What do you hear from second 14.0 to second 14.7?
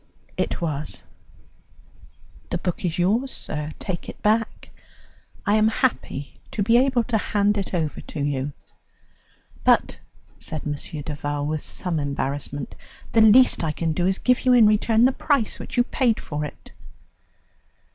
is to give you in